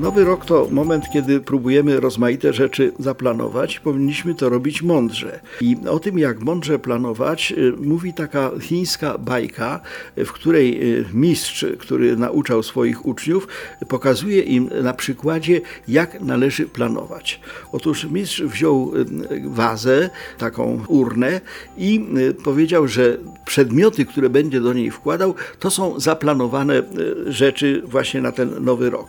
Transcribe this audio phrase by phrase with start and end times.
[0.00, 3.80] Nowy rok to moment, kiedy próbujemy rozmaite rzeczy zaplanować.
[3.80, 5.40] Powinniśmy to robić mądrze.
[5.60, 9.80] I o tym, jak mądrze planować, y, mówi taka chińska bajka,
[10.16, 13.48] w której y, mistrz, który nauczał swoich uczniów,
[13.88, 17.40] pokazuje im na przykładzie, jak należy planować.
[17.72, 19.04] Otóż mistrz wziął y,
[19.44, 21.40] wazę, taką urnę
[21.76, 22.06] i
[22.44, 26.82] powiedział, że przedmioty, które będzie do niej wkładał, to są zaplanowane
[27.26, 29.08] rzeczy właśnie na ten nowy rok.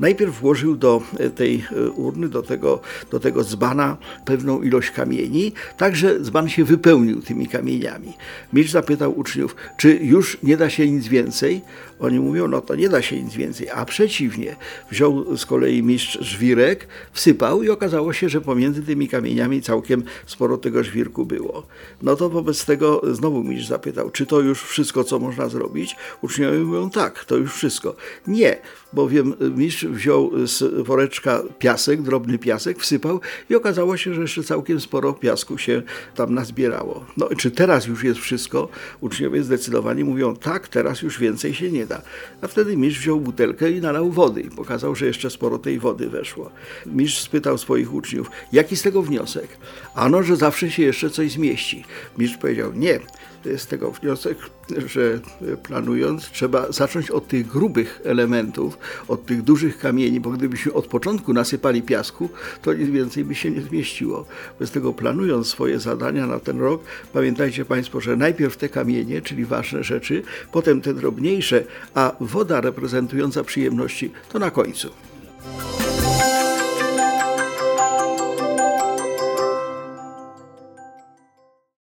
[0.00, 1.02] Najpierw włożył do
[1.34, 7.22] tej urny, do tego, do tego dzbana pewną ilość kamieni, tak że dzban się wypełnił
[7.22, 8.12] tymi kamieniami.
[8.52, 11.60] Mistrz zapytał uczniów, czy już nie da się nic więcej?
[12.00, 14.56] Oni mówią, no to nie da się nic więcej, a przeciwnie.
[14.90, 20.58] Wziął z kolei mistrz żwirek, wsypał i okazało się, że pomiędzy tymi kamieniami całkiem sporo
[20.58, 21.66] tego żwirku było.
[22.02, 25.96] No to wobec tego znowu mistrz zapytał, czy to już wszystko, co można zrobić?
[26.22, 27.96] Uczniowie mówią, tak, to już wszystko.
[28.26, 28.58] Nie,
[28.92, 34.80] bowiem mistrz wziął z woreczka piasek, drobny piasek, wsypał i okazało się, że jeszcze całkiem
[34.80, 35.82] sporo piasku się
[36.14, 37.04] tam nazbierało.
[37.16, 38.68] No czy teraz już jest wszystko?
[39.00, 42.02] Uczniowie zdecydowani mówią, tak, teraz już więcej się nie da.
[42.42, 46.08] A wtedy mistrz wziął butelkę i nalał wody i pokazał, że jeszcze sporo tej wody
[46.08, 46.50] weszło.
[46.86, 49.48] Mistrz spytał swoich uczniów, jaki z tego wniosek?
[49.94, 51.84] Ano, że zawsze się jeszcze coś zmieści.
[52.18, 53.00] Mistrz powiedział, nie,
[53.42, 54.38] to jest z tego wniosek,
[54.86, 55.20] że
[55.62, 61.32] planując trzeba zacząć od tych grubych elementów, od tych dużych kamieni, bo gdybyśmy od początku
[61.32, 62.28] nasypali piasku,
[62.62, 64.26] to nic więcej by się nie zmieściło.
[64.60, 69.44] Bez tego planując swoje zadania na ten rok, pamiętajcie Państwo, że najpierw te kamienie, czyli
[69.44, 74.90] ważne rzeczy, potem te drobniejsze, a woda reprezentująca przyjemności to na końcu.